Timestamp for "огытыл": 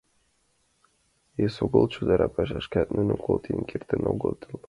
4.11-4.53